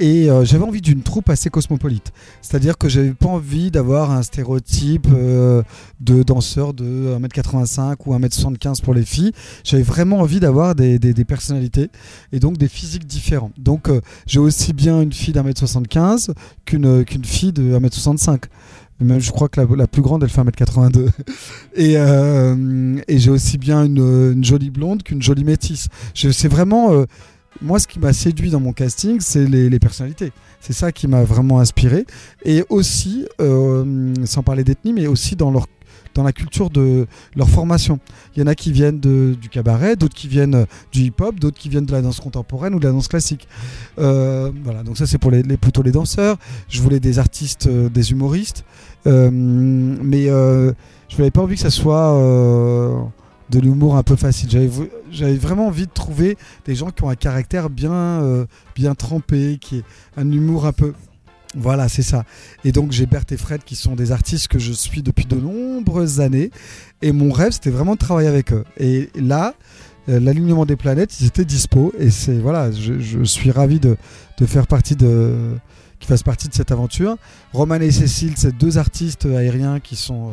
Et 0.00 0.30
euh, 0.30 0.44
j'avais 0.44 0.64
envie 0.64 0.80
d'une 0.80 1.02
troupe 1.02 1.28
assez 1.28 1.50
cosmopolite. 1.50 2.12
C'est-à-dire 2.40 2.78
que 2.78 2.88
j'avais 2.88 3.14
pas 3.14 3.28
envie 3.28 3.70
d'avoir 3.72 4.12
un 4.12 4.22
stéréotype 4.22 5.08
euh, 5.12 5.62
de 6.00 6.22
danseur 6.22 6.72
de 6.72 7.16
1m85 7.18 7.96
ou 8.06 8.14
1m75 8.14 8.80
pour 8.82 8.94
les 8.94 9.04
filles. 9.04 9.32
J'avais 9.64 9.82
vraiment 9.82 10.20
envie 10.20 10.38
d'avoir 10.38 10.76
des, 10.76 11.00
des, 11.00 11.24
personnalités 11.24 11.90
et 12.32 12.38
donc 12.38 12.58
des 12.58 12.68
physiques 12.68 13.06
différents. 13.06 13.50
Donc 13.58 13.88
euh, 13.88 14.00
j'ai 14.26 14.38
aussi 14.38 14.72
bien 14.72 15.02
une 15.02 15.12
fille 15.12 15.34
d'1m75 15.34 16.30
qu'une 16.64 17.04
qu'une 17.04 17.24
fille 17.24 17.52
de 17.52 17.76
1m65. 17.76 18.44
Même 19.00 19.20
je 19.20 19.32
crois 19.32 19.48
que 19.48 19.60
la, 19.60 19.66
la 19.76 19.86
plus 19.88 20.02
grande, 20.02 20.22
elle 20.22 20.30
fait 20.30 20.42
1m82. 20.42 21.08
Et, 21.76 21.94
et 21.94 23.18
j'ai 23.18 23.30
aussi 23.30 23.58
bien 23.58 23.84
une, 23.84 24.32
une 24.32 24.44
jolie 24.44 24.70
blonde 24.70 25.04
qu'une 25.04 25.22
jolie 25.22 25.44
métisse. 25.44 25.88
C'est 26.14 26.48
vraiment 26.48 27.04
moi, 27.60 27.78
ce 27.78 27.86
qui 27.86 27.98
m'a 27.98 28.12
séduit 28.12 28.50
dans 28.50 28.60
mon 28.60 28.72
casting, 28.72 29.20
c'est 29.20 29.46
les, 29.46 29.78
personnalités. 29.78 30.32
C'est 30.60 30.72
ça 30.72 30.92
qui 30.92 31.08
m'a 31.08 31.24
vraiment 31.24 31.60
inspiré. 31.60 32.04
Et 32.44 32.64
aussi, 32.68 33.26
euh, 33.40 34.14
sans 34.24 34.42
parler 34.42 34.64
d'ethnie, 34.64 34.92
mais 34.92 35.06
aussi 35.06 35.36
dans 35.36 35.52
la 36.16 36.32
culture 36.32 36.70
de 36.70 37.06
leur 37.36 37.48
formation. 37.48 38.00
Il 38.34 38.40
y 38.40 38.42
en 38.42 38.46
a 38.46 38.54
qui 38.54 38.72
viennent 38.72 39.00
du 39.00 39.48
cabaret, 39.50 39.96
d'autres 39.96 40.14
qui 40.14 40.28
viennent 40.28 40.66
du 40.92 41.02
hip-hop, 41.02 41.38
d'autres 41.38 41.58
qui 41.58 41.68
viennent 41.68 41.86
de 41.86 41.92
la 41.92 42.02
danse 42.02 42.20
contemporaine 42.20 42.74
ou 42.74 42.80
de 42.80 42.86
la 42.86 42.92
danse 42.92 43.08
classique. 43.08 43.48
Euh, 43.98 44.50
voilà, 44.64 44.82
donc 44.82 44.96
ça 44.96 45.06
c'est 45.06 45.18
pour 45.18 45.30
les, 45.30 45.42
plutôt 45.56 45.82
les 45.82 45.92
danseurs. 45.92 46.36
Je 46.68 46.80
voulais 46.80 47.00
des 47.00 47.18
artistes, 47.18 47.66
euh, 47.66 47.88
des 47.88 48.12
humoristes, 48.12 48.64
mais 49.06 50.26
je 50.26 50.74
n'avais 51.16 51.30
pas 51.30 51.42
envie 51.42 51.54
que 51.54 51.60
ça 51.62 51.70
soit 51.70 52.12
de 53.50 53.60
l'humour 53.60 53.96
un 53.96 54.02
peu 54.02 54.16
facile. 54.16 54.48
J'avais 55.10 55.36
vraiment 55.36 55.66
envie 55.68 55.86
de 55.86 55.92
trouver 55.92 56.36
des 56.64 56.74
gens 56.74 56.90
qui 56.90 57.04
ont 57.04 57.08
un 57.08 57.14
caractère 57.14 57.70
bien, 57.70 57.92
euh, 57.92 58.46
bien 58.74 58.94
trempé, 58.94 59.58
qui 59.60 59.78
est 59.78 59.84
un 60.16 60.30
humour 60.30 60.66
un 60.66 60.72
peu. 60.72 60.94
Voilà, 61.54 61.88
c'est 61.88 62.02
ça. 62.02 62.24
Et 62.64 62.72
donc 62.72 62.92
j'ai 62.92 63.06
Berthe 63.06 63.32
et 63.32 63.36
Fred 63.36 63.64
qui 63.64 63.74
sont 63.74 63.94
des 63.94 64.12
artistes 64.12 64.48
que 64.48 64.58
je 64.58 64.72
suis 64.72 65.02
depuis 65.02 65.24
de 65.24 65.36
nombreuses 65.36 66.20
années. 66.20 66.50
Et 67.00 67.12
mon 67.12 67.32
rêve, 67.32 67.52
c'était 67.52 67.70
vraiment 67.70 67.94
de 67.94 67.98
travailler 67.98 68.28
avec 68.28 68.52
eux. 68.52 68.64
Et 68.78 69.08
là, 69.14 69.54
euh, 70.08 70.20
l'alignement 70.20 70.66
des 70.66 70.76
planètes, 70.76 71.20
ils 71.20 71.26
étaient 71.26 71.46
dispo. 71.46 71.92
Et 71.98 72.10
c'est 72.10 72.38
voilà, 72.38 72.70
je, 72.70 73.24
suis 73.24 73.50
ravi 73.50 73.80
de, 73.80 73.96
faire 74.46 74.66
partie 74.66 74.94
de, 74.94 75.56
qui 75.98 76.06
fasse 76.06 76.22
partie 76.22 76.48
de 76.48 76.54
cette 76.54 76.70
aventure. 76.70 77.16
Roman 77.54 77.76
et 77.76 77.90
Cécile, 77.90 78.34
c'est 78.36 78.56
deux 78.56 78.76
artistes 78.76 79.24
aériens 79.24 79.80
qui 79.80 79.96
sont 79.96 80.28
euh, 80.28 80.32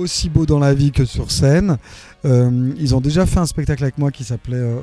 aussi 0.00 0.28
beaux 0.28 0.46
dans 0.46 0.58
la 0.58 0.74
vie 0.74 0.90
que 0.90 1.04
sur 1.04 1.30
scène. 1.30 1.78
Euh, 2.24 2.72
ils 2.76 2.94
ont 2.94 3.00
déjà 3.00 3.26
fait 3.26 3.38
un 3.38 3.46
spectacle 3.46 3.82
avec 3.82 3.98
moi 3.98 4.10
qui 4.10 4.24
s'appelait 4.24 4.56
euh, 4.56 4.80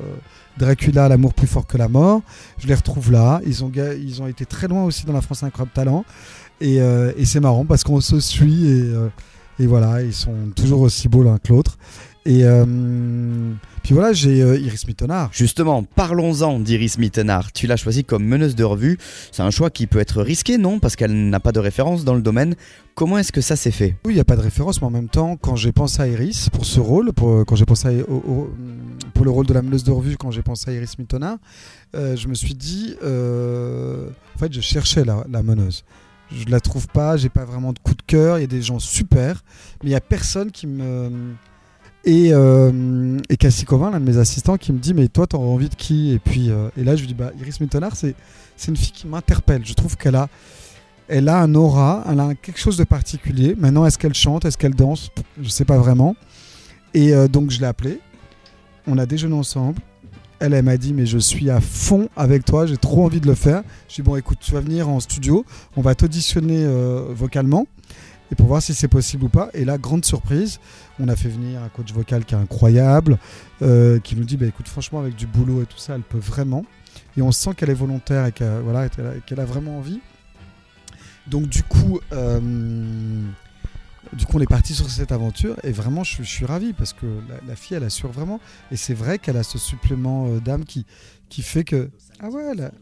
Dracula, 0.58 1.08
l'amour 1.08 1.34
plus 1.34 1.46
fort 1.46 1.66
que 1.66 1.76
la 1.76 1.88
mort. 1.88 2.22
Je 2.58 2.66
les 2.66 2.74
retrouve 2.74 3.12
là. 3.12 3.40
Ils 3.46 3.64
ont, 3.64 3.70
ils 3.74 4.22
ont 4.22 4.26
été 4.26 4.46
très 4.46 4.68
loin 4.68 4.84
aussi 4.84 5.06
dans 5.06 5.12
la 5.12 5.20
France 5.20 5.42
Incroyable 5.42 5.72
Talent. 5.74 6.04
Et, 6.60 6.80
euh, 6.80 7.12
c'est 7.24 7.40
marrant 7.40 7.64
parce 7.64 7.84
qu'on 7.84 8.00
se 8.00 8.18
suit 8.20 8.66
et, 8.66 8.92
et, 9.60 9.66
voilà, 9.66 10.02
ils 10.02 10.14
sont 10.14 10.34
toujours 10.56 10.80
aussi 10.80 11.08
beaux 11.08 11.22
l'un 11.22 11.38
que 11.38 11.52
l'autre. 11.52 11.78
Et 12.26 12.44
puis 13.82 13.94
voilà, 13.94 14.12
j'ai 14.12 14.38
Iris 14.38 14.86
Mittenard. 14.86 15.30
Justement, 15.32 15.82
parlons-en 15.82 16.60
d'Iris 16.60 16.98
Mittenard. 16.98 17.52
Tu 17.52 17.66
l'as 17.66 17.76
choisie 17.76 18.04
comme 18.04 18.24
meneuse 18.24 18.54
de 18.54 18.64
revue. 18.64 18.98
C'est 19.32 19.42
un 19.42 19.50
choix 19.50 19.70
qui 19.70 19.86
peut 19.86 19.98
être 19.98 20.22
risqué, 20.22 20.58
non? 20.58 20.78
Parce 20.78 20.94
qu'elle 20.94 21.30
n'a 21.30 21.40
pas 21.40 21.52
de 21.52 21.58
référence 21.58 22.04
dans 22.04 22.14
le 22.14 22.20
domaine. 22.20 22.54
Comment 22.94 23.16
est-ce 23.16 23.32
que 23.32 23.40
ça 23.40 23.56
s'est 23.56 23.70
fait? 23.70 23.96
Oui, 24.04 24.12
il 24.12 24.14
n'y 24.16 24.20
a 24.20 24.24
pas 24.24 24.36
de 24.36 24.42
référence, 24.42 24.82
mais 24.82 24.88
en 24.88 24.90
même 24.90 25.08
temps, 25.08 25.36
quand 25.36 25.56
j'ai 25.56 25.72
pensé 25.72 26.02
à 26.02 26.08
Iris 26.08 26.50
pour 26.50 26.66
ce 26.66 26.80
rôle, 26.80 27.12
pour, 27.12 27.46
quand 27.46 27.56
j'ai 27.56 27.64
pensé 27.64 28.04
pour 29.14 29.24
le 29.24 29.30
rôle 29.30 29.46
de 29.46 29.54
la 29.54 29.62
meneuse 29.62 29.84
de 29.84 29.92
revue, 29.92 30.16
quand 30.16 30.32
j'ai 30.32 30.42
pensé 30.42 30.70
à 30.70 30.74
Iris 30.74 30.96
euh, 31.94 32.16
je 32.16 32.28
me 32.28 32.34
suis 32.34 32.54
dit, 32.54 32.96
euh, 33.02 34.10
en 34.34 34.38
fait, 34.38 34.52
je 34.52 34.60
cherchais 34.60 35.04
la, 35.04 35.24
la 35.30 35.42
meneuse. 35.42 35.84
Je 36.30 36.44
ne 36.44 36.50
la 36.50 36.60
trouve 36.60 36.88
pas, 36.88 37.16
j'ai 37.16 37.30
pas 37.30 37.44
vraiment 37.44 37.72
de 37.72 37.78
coup 37.78 37.94
de 37.94 38.02
cœur. 38.02 38.38
Il 38.38 38.42
y 38.42 38.44
a 38.44 38.48
des 38.48 38.60
gens 38.60 38.78
super, 38.78 39.44
mais 39.82 39.90
il 39.90 39.92
y 39.92 39.96
a 39.96 40.00
personne 40.00 40.50
qui 40.50 40.66
me 40.66 41.34
et, 42.04 42.30
euh, 42.32 43.18
et 43.28 43.36
Cassie 43.36 43.64
Covin, 43.64 43.90
l'un 43.90 44.00
de 44.00 44.04
mes 44.04 44.18
assistants, 44.18 44.56
qui 44.56 44.72
me 44.72 44.78
dit 44.78 44.94
Mais 44.94 45.08
toi, 45.08 45.26
t'aurais 45.26 45.48
envie 45.48 45.68
de 45.68 45.74
qui? 45.74 46.12
Et 46.12 46.18
puis 46.18 46.50
euh, 46.50 46.68
et 46.76 46.84
là, 46.84 46.96
je 46.96 47.00
lui 47.00 47.08
dis 47.08 47.14
bah, 47.14 47.32
Iris 47.40 47.60
Mittenard, 47.60 47.96
c'est 47.96 48.14
une 48.68 48.76
fille 48.76 48.92
qui 48.92 49.06
m'interpelle. 49.06 49.64
Je 49.64 49.74
trouve 49.74 49.96
qu'elle 49.96 50.16
a 50.16 50.28
elle 51.08 51.28
a 51.28 51.40
un 51.40 51.54
aura, 51.54 52.04
elle 52.08 52.20
a 52.20 52.34
quelque 52.34 52.60
chose 52.60 52.76
de 52.76 52.84
particulier. 52.84 53.54
Maintenant, 53.58 53.86
est-ce 53.86 53.98
qu'elle 53.98 54.14
chante, 54.14 54.44
est-ce 54.44 54.58
qu'elle 54.58 54.74
danse? 54.74 55.10
Je 55.38 55.44
ne 55.44 55.48
sais 55.48 55.64
pas 55.64 55.78
vraiment. 55.78 56.14
Et 56.92 57.14
euh, 57.14 57.28
donc, 57.28 57.50
je 57.50 57.60
l'ai 57.60 57.66
appelée. 57.66 57.98
On 58.86 58.98
a 58.98 59.06
déjeuné 59.06 59.34
ensemble. 59.34 59.80
Elle, 60.38 60.52
elle 60.52 60.64
m'a 60.64 60.76
dit, 60.76 60.92
mais 60.92 61.06
je 61.06 61.16
suis 61.16 61.48
à 61.48 61.60
fond 61.60 62.10
avec 62.14 62.44
toi, 62.44 62.66
j'ai 62.66 62.76
trop 62.76 63.04
envie 63.04 63.20
de 63.20 63.26
le 63.26 63.34
faire. 63.34 63.62
Je 63.88 63.96
dis, 63.96 64.02
bon, 64.02 64.16
écoute, 64.16 64.38
tu 64.40 64.52
vas 64.52 64.60
venir 64.60 64.88
en 64.88 65.00
studio, 65.00 65.46
on 65.76 65.80
va 65.80 65.94
t'auditionner 65.94 66.64
vocalement 67.10 67.66
et 68.30 68.34
pour 68.34 68.46
voir 68.46 68.62
si 68.62 68.74
c'est 68.74 68.88
possible 68.88 69.24
ou 69.24 69.28
pas. 69.28 69.48
Et 69.54 69.64
là, 69.64 69.78
grande 69.78 70.04
surprise, 70.04 70.60
on 71.00 71.08
a 71.08 71.16
fait 71.16 71.28
venir 71.28 71.62
un 71.62 71.68
coach 71.68 71.92
vocal 71.92 72.24
qui 72.24 72.34
est 72.34 72.38
incroyable, 72.38 73.18
euh, 73.62 73.98
qui 74.00 74.16
nous 74.16 74.24
dit, 74.24 74.36
bah, 74.36 74.46
écoute, 74.46 74.68
franchement, 74.68 75.00
avec 75.00 75.16
du 75.16 75.26
boulot 75.26 75.62
et 75.62 75.66
tout 75.66 75.78
ça, 75.78 75.94
elle 75.94 76.02
peut 76.02 76.18
vraiment. 76.18 76.64
Et 77.16 77.22
on 77.22 77.32
sent 77.32 77.54
qu'elle 77.54 77.70
est 77.70 77.74
volontaire 77.74 78.26
et 78.26 78.32
qu'elle 78.32 79.40
a 79.40 79.44
vraiment 79.44 79.78
envie. 79.78 80.00
Donc 81.28 81.46
du 81.46 81.62
coup, 81.62 82.00
euh, 82.12 82.40
du 84.12 84.24
coup, 84.24 84.38
on 84.38 84.40
est 84.40 84.46
parti 84.46 84.74
sur 84.74 84.88
cette 84.88 85.12
aventure 85.12 85.56
et 85.62 85.72
vraiment, 85.72 86.04
je, 86.04 86.22
suis 86.22 86.46
ravi 86.46 86.72
parce 86.72 86.92
que 86.92 87.06
la, 87.46 87.56
fille, 87.56 87.76
elle 87.76 87.84
assure 87.84 88.10
vraiment. 88.10 88.40
Et 88.70 88.76
c'est 88.76 88.94
vrai 88.94 89.18
qu'elle 89.18 89.36
a 89.36 89.42
ce 89.42 89.58
supplément 89.58 90.28
euh, 90.28 90.40
d'âme 90.40 90.64
qui, 90.64 90.86
qui 91.28 91.42
fait 91.42 91.64
que 91.64 91.90
ah 92.20 92.30
ouais, 92.30 92.42
elle, 92.52 92.72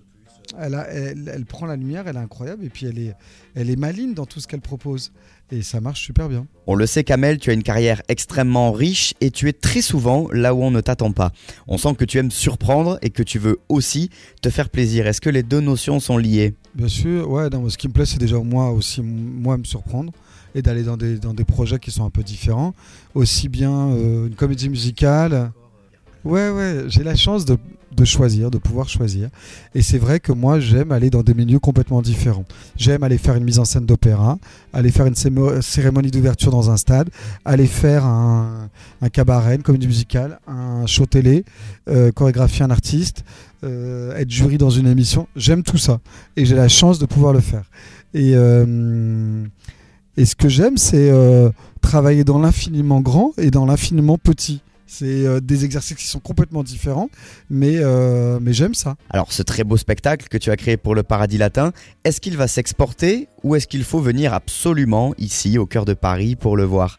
a- 0.74 0.88
elle, 0.88 1.30
elle 1.34 1.44
prend 1.44 1.66
la 1.66 1.76
lumière, 1.76 2.06
elle 2.06 2.16
est 2.16 2.20
incroyable 2.20 2.64
et 2.64 2.68
puis 2.68 2.86
elle 2.86 2.98
est, 2.98 3.14
elle 3.54 3.70
est 3.70 3.76
maligne 3.76 4.14
dans 4.14 4.26
tout 4.26 4.40
ce 4.40 4.46
qu'elle 4.46 4.60
propose. 4.60 5.12
Et 5.52 5.62
ça 5.62 5.80
marche 5.80 6.02
super 6.04 6.28
bien. 6.28 6.44
On 6.66 6.74
le 6.74 6.86
sait, 6.86 7.04
Kamel, 7.04 7.38
tu 7.38 7.50
as 7.50 7.52
une 7.52 7.62
carrière 7.62 8.02
extrêmement 8.08 8.72
riche 8.72 9.14
et 9.20 9.30
tu 9.30 9.48
es 9.48 9.52
très 9.52 9.80
souvent 9.80 10.26
là 10.32 10.54
où 10.54 10.62
on 10.62 10.72
ne 10.72 10.80
t'attend 10.80 11.12
pas. 11.12 11.30
On 11.68 11.78
sent 11.78 11.94
que 11.94 12.04
tu 12.04 12.18
aimes 12.18 12.32
surprendre 12.32 12.98
et 13.00 13.10
que 13.10 13.22
tu 13.22 13.38
veux 13.38 13.58
aussi 13.68 14.10
te 14.42 14.50
faire 14.50 14.68
plaisir. 14.70 15.06
Est-ce 15.06 15.20
que 15.20 15.30
les 15.30 15.44
deux 15.44 15.60
notions 15.60 16.00
sont 16.00 16.18
liées? 16.18 16.54
Bien 16.74 16.88
sûr, 16.88 17.30
ouais, 17.30 17.48
non, 17.48 17.68
ce 17.68 17.78
qui 17.78 17.86
me 17.86 17.92
plaît, 17.92 18.06
c'est 18.06 18.18
déjà 18.18 18.38
moi 18.40 18.70
aussi, 18.72 19.02
moi, 19.02 19.56
me 19.56 19.64
surprendre 19.64 20.12
et 20.56 20.62
d'aller 20.62 20.82
dans 20.82 20.96
des, 20.96 21.18
dans 21.18 21.32
des 21.34 21.44
projets 21.44 21.78
qui 21.78 21.92
sont 21.92 22.04
un 22.04 22.10
peu 22.10 22.24
différents. 22.24 22.74
Aussi 23.14 23.48
bien 23.48 23.90
euh, 23.90 24.26
une 24.26 24.34
comédie 24.34 24.68
musicale. 24.68 25.52
Ouais, 26.26 26.50
ouais, 26.50 26.86
j'ai 26.88 27.04
la 27.04 27.14
chance 27.14 27.44
de, 27.44 27.56
de 27.96 28.04
choisir, 28.04 28.50
de 28.50 28.58
pouvoir 28.58 28.88
choisir. 28.88 29.28
Et 29.76 29.82
c'est 29.82 29.96
vrai 29.96 30.18
que 30.18 30.32
moi, 30.32 30.58
j'aime 30.58 30.90
aller 30.90 31.08
dans 31.08 31.22
des 31.22 31.34
milieux 31.34 31.60
complètement 31.60 32.02
différents. 32.02 32.44
J'aime 32.76 33.04
aller 33.04 33.16
faire 33.16 33.36
une 33.36 33.44
mise 33.44 33.60
en 33.60 33.64
scène 33.64 33.86
d'opéra, 33.86 34.36
aller 34.72 34.90
faire 34.90 35.06
une 35.06 35.14
cérémonie 35.14 36.10
d'ouverture 36.10 36.50
dans 36.50 36.68
un 36.68 36.76
stade, 36.76 37.10
aller 37.44 37.68
faire 37.68 38.04
un, 38.04 38.68
cabaret, 39.12 39.54
une 39.54 39.62
comédie 39.62 39.86
musicale, 39.86 40.40
un 40.48 40.84
show 40.86 41.06
télé, 41.06 41.44
euh, 41.88 42.10
chorégraphier 42.10 42.64
un 42.64 42.70
artiste, 42.72 43.22
euh, 43.62 44.16
être 44.16 44.28
jury 44.28 44.58
dans 44.58 44.70
une 44.70 44.88
émission. 44.88 45.28
J'aime 45.36 45.62
tout 45.62 45.78
ça 45.78 46.00
et 46.36 46.44
j'ai 46.44 46.56
la 46.56 46.68
chance 46.68 46.98
de 46.98 47.06
pouvoir 47.06 47.34
le 47.34 47.40
faire. 47.40 47.70
Et, 48.14 48.32
euh, 48.34 49.44
ce 50.18 50.34
que 50.34 50.48
j'aime, 50.48 50.76
c'est 50.76 51.12
travailler 51.82 52.24
dans 52.24 52.40
l'infiniment 52.40 53.00
grand 53.00 53.30
et 53.38 53.52
dans 53.52 53.64
l'infiniment 53.64 54.18
petit. 54.18 54.60
C'est 54.86 55.26
euh, 55.26 55.40
des 55.40 55.64
exercices 55.64 55.96
qui 55.96 56.06
sont 56.06 56.20
complètement 56.20 56.62
différents, 56.62 57.10
mais, 57.50 57.78
euh, 57.78 58.38
mais 58.40 58.52
j'aime 58.52 58.74
ça. 58.74 58.96
Alors, 59.10 59.32
ce 59.32 59.42
très 59.42 59.64
beau 59.64 59.76
spectacle 59.76 60.28
que 60.28 60.38
tu 60.38 60.50
as 60.50 60.56
créé 60.56 60.76
pour 60.76 60.94
le 60.94 61.02
Paradis 61.02 61.38
Latin, 61.38 61.72
est-ce 62.04 62.20
qu'il 62.20 62.36
va 62.36 62.46
s'exporter 62.46 63.28
ou 63.42 63.56
est-ce 63.56 63.66
qu'il 63.66 63.84
faut 63.84 64.00
venir 64.00 64.32
absolument 64.32 65.12
ici, 65.18 65.58
au 65.58 65.66
cœur 65.66 65.84
de 65.84 65.94
Paris, 65.94 66.36
pour 66.36 66.56
le 66.56 66.64
voir? 66.64 66.98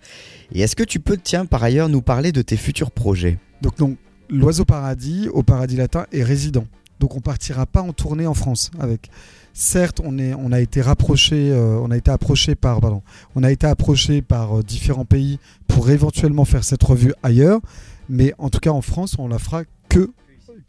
Et 0.52 0.62
est-ce 0.62 0.76
que 0.76 0.84
tu 0.84 1.00
peux, 1.00 1.18
tiens, 1.18 1.46
par 1.46 1.64
ailleurs, 1.64 1.90
nous 1.90 2.02
parler 2.02 2.32
de 2.32 2.42
tes 2.42 2.58
futurs 2.58 2.92
projets? 2.92 3.38
Donc, 3.62 3.80
non, 3.80 3.96
l'Oiseau 4.30 4.66
Paradis 4.66 5.30
au 5.30 5.44
Paradis 5.44 5.78
Latin 5.78 6.06
est 6.12 6.24
résident. 6.24 6.66
Donc, 7.00 7.16
on 7.16 7.22
partira 7.22 7.66
pas 7.66 7.82
en 7.82 7.94
tournée 7.94 8.28
en 8.28 8.34
France 8.34 8.72
avec. 8.80 9.10
Certes, 9.60 10.02
on, 10.06 10.52
a 10.52 10.60
été 10.60 10.82
rapproché, 10.84 11.50
euh, 11.50 11.80
on 11.82 11.90
a 11.90 11.98
été 11.98 12.12
approché 12.12 12.54
par, 12.54 12.80
pardon, 12.80 13.02
on 13.34 13.42
a 13.42 13.50
été 13.50 13.66
approché 13.66 14.22
par 14.22 14.60
euh, 14.60 14.62
différents 14.62 15.04
pays 15.04 15.40
pour 15.68 15.90
éventuellement 15.90 16.46
faire 16.46 16.64
cette 16.64 16.84
revue 16.84 17.12
ailleurs, 17.24 17.60
mais 18.08 18.36
en 18.38 18.52
tout 18.52 18.60
cas 18.60 18.70
en 18.70 18.84
France, 18.84 19.16
on 19.18 19.28
la 19.28 19.40
fera 19.40 19.64
que, 19.90 20.12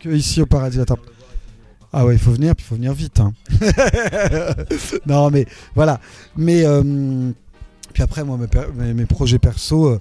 ici 0.06 0.40
au 0.40 0.46
Paradis. 0.46 0.78
Ah 1.92 2.06
ouais, 2.06 2.14
il 2.14 2.18
faut 2.18 2.30
venir, 2.30 2.56
puis 2.56 2.64
il 2.64 2.68
faut 2.68 2.76
venir 2.76 2.94
vite. 2.94 3.20
hein. 3.20 3.34
non, 5.06 5.30
mais 5.30 5.44
voilà. 5.74 6.00
Mais 6.38 6.64
euh, 6.64 7.30
puis 7.92 8.02
après, 8.02 8.24
moi, 8.24 8.38
mes, 8.74 9.04
projets 9.04 9.38
perso, 9.38 9.98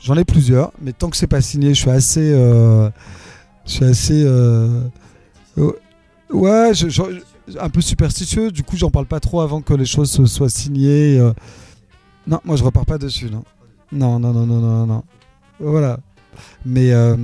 j'en 0.00 0.16
ai 0.16 0.24
plusieurs, 0.24 0.72
mais 0.82 0.92
tant 0.92 1.08
que 1.08 1.16
c'est 1.16 1.28
pas 1.28 1.40
signé, 1.40 1.68
je 1.68 1.80
suis 1.82 1.90
assez, 1.90 2.32
je 2.32 2.90
suis 3.64 3.84
assez, 3.84 4.24
ouais, 6.30 6.74
je- 6.74 7.22
un 7.60 7.68
peu 7.70 7.80
superstitieux. 7.80 8.50
Du 8.50 8.62
coup, 8.62 8.76
j'en 8.76 8.90
parle 8.90 9.06
pas 9.06 9.20
trop 9.20 9.40
avant 9.40 9.60
que 9.62 9.74
les 9.74 9.86
choses 9.86 10.10
se- 10.10 10.26
soient 10.26 10.48
signées. 10.50 11.18
euh. 11.18 11.32
Non, 12.26 12.40
moi, 12.44 12.56
je 12.56 12.64
repars 12.64 12.84
pas 12.86 12.98
dessus, 12.98 13.30
non. 13.30 13.44
Non, 13.92 14.18
non, 14.18 14.32
non, 14.32 14.46
non, 14.46 14.60
non, 14.60 14.86
non. 14.86 15.02
Voilà. 15.60 15.98
Mais 16.64 16.92
euh, 16.92 17.16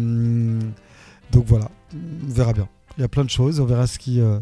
donc 1.31 1.45
voilà, 1.47 1.71
on 1.95 2.33
verra 2.33 2.53
bien. 2.53 2.69
Il 2.97 3.01
y 3.01 3.05
a 3.05 3.09
plein 3.09 3.25
de 3.25 3.31
choses, 3.31 3.59
on 3.61 3.65
verra 3.65 3.87
ce 3.87 3.99
qui, 3.99 4.21
euh, 4.21 4.39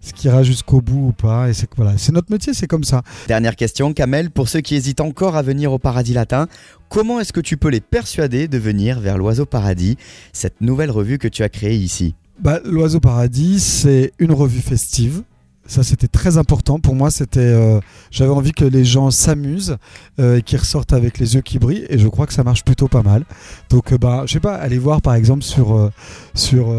ce 0.00 0.12
qui 0.12 0.26
ira 0.26 0.42
jusqu'au 0.42 0.80
bout 0.80 1.08
ou 1.08 1.12
pas. 1.12 1.48
Et 1.48 1.52
c'est 1.54 1.68
voilà, 1.76 1.96
c'est 1.98 2.12
notre 2.12 2.30
métier, 2.30 2.52
c'est 2.52 2.66
comme 2.66 2.84
ça. 2.84 3.02
Dernière 3.28 3.56
question, 3.56 3.92
Kamel, 3.92 4.30
pour 4.30 4.48
ceux 4.48 4.60
qui 4.60 4.74
hésitent 4.74 5.00
encore 5.00 5.36
à 5.36 5.42
venir 5.42 5.72
au 5.72 5.78
Paradis 5.78 6.12
Latin, 6.12 6.46
comment 6.88 7.20
est-ce 7.20 7.32
que 7.32 7.40
tu 7.40 7.56
peux 7.56 7.68
les 7.68 7.80
persuader 7.80 8.48
de 8.48 8.58
venir 8.58 9.00
vers 9.00 9.18
l'Oiseau 9.18 9.46
Paradis, 9.46 9.96
cette 10.32 10.60
nouvelle 10.60 10.90
revue 10.90 11.18
que 11.18 11.28
tu 11.28 11.42
as 11.42 11.48
créée 11.48 11.76
ici? 11.76 12.14
Bah, 12.40 12.60
L'Oiseau 12.64 13.00
Paradis, 13.00 13.60
c'est 13.60 14.12
une 14.18 14.32
revue 14.32 14.60
festive. 14.60 15.22
Ça, 15.66 15.84
c'était 15.84 16.08
très 16.08 16.38
important. 16.38 16.80
Pour 16.80 16.94
moi, 16.94 17.10
c'était, 17.10 17.40
euh, 17.40 17.78
j'avais 18.10 18.32
envie 18.32 18.52
que 18.52 18.64
les 18.64 18.84
gens 18.84 19.10
s'amusent 19.10 19.76
euh, 20.18 20.38
et 20.38 20.42
qu'ils 20.42 20.58
ressortent 20.58 20.92
avec 20.92 21.18
les 21.18 21.34
yeux 21.36 21.40
qui 21.40 21.58
brillent. 21.58 21.86
Et 21.88 21.98
je 21.98 22.08
crois 22.08 22.26
que 22.26 22.32
ça 22.32 22.42
marche 22.42 22.64
plutôt 22.64 22.88
pas 22.88 23.02
mal. 23.02 23.24
Donc, 23.70 23.92
euh, 23.92 23.98
bah, 23.98 24.24
je 24.26 24.32
sais 24.32 24.40
pas, 24.40 24.56
allez 24.56 24.78
voir 24.78 25.00
par 25.00 25.14
exemple 25.14 25.42
sur, 25.44 25.76
euh, 25.76 25.90
sur 26.34 26.74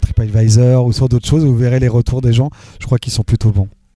TripAdvisor 0.00 0.84
ou 0.84 0.92
sur 0.92 1.08
d'autres 1.08 1.28
choses. 1.28 1.44
Vous 1.44 1.56
verrez 1.56 1.78
les 1.78 1.88
retours 1.88 2.20
des 2.20 2.32
gens. 2.32 2.50
Je 2.80 2.86
crois 2.86 2.98
qu'ils 2.98 3.12
sont 3.12 3.24
plutôt 3.24 3.50
bons. 3.50 3.68